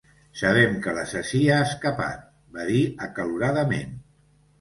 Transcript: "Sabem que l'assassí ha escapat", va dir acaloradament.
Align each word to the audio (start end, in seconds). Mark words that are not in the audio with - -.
"Sabem 0.39 0.77
que 0.85 0.93
l'assassí 0.97 1.41
ha 1.55 1.57
escapat", 1.65 2.23
va 2.57 2.65
dir 2.71 2.79
acaloradament. 3.09 3.93